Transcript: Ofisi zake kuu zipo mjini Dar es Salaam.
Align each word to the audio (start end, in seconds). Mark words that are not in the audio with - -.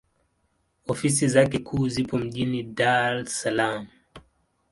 Ofisi 0.87 1.27
zake 1.27 1.59
kuu 1.59 1.87
zipo 1.87 2.17
mjini 2.17 2.63
Dar 2.77 3.15
es 3.17 3.39
Salaam. 3.41 3.87